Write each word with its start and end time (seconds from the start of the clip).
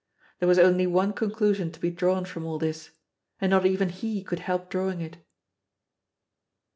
There 0.39 0.47
was 0.47 0.57
only 0.57 0.87
one 0.87 1.13
conclusion 1.13 1.71
to 1.71 1.79
be 1.79 1.91
drawn 1.91 2.25
from 2.25 2.43
all 2.43 2.57
this, 2.57 2.89
and 3.39 3.51
not 3.51 3.67
even 3.67 3.89
he 3.89 4.23
could 4.23 4.39
help 4.39 4.67
drawing 4.67 4.99
it. 4.99 5.17